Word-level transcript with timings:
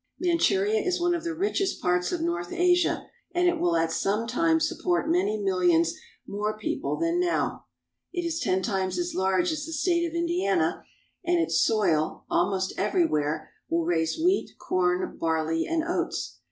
Manchuria 0.17 0.81
is 0.81 0.99
one 0.99 1.13
of 1.13 1.23
the 1.23 1.35
richest 1.35 1.79
parts 1.79 2.11
of 2.11 2.21
North 2.21 2.51
Asia, 2.51 3.05
and 3.35 3.47
it 3.47 3.59
will 3.59 3.75
at 3.77 3.91
some 3.91 4.25
time 4.25 4.59
support 4.59 5.07
many 5.07 5.37
millions 5.37 5.93
more 6.25 6.53
Manchurian 6.53 6.59
Millet. 6.59 6.59
people 6.59 6.97
than 6.97 7.19
now. 7.19 7.65
It 8.11 8.25
is 8.25 8.39
ten 8.39 8.63
times 8.63 8.97
as 8.97 9.13
large 9.13 9.51
as 9.51 9.67
the 9.67 9.73
state 9.73 10.07
of 10.07 10.15
Indiana, 10.15 10.83
and 11.23 11.37
its 11.37 11.61
soil, 11.61 12.25
almost 12.31 12.73
everywhere, 12.79 13.51
will 13.69 13.85
raise 13.85 14.17
wheat, 14.17 14.49
corn, 14.57 15.17
barley, 15.19 15.67
and 15.67 15.83
oats. 15.87 16.39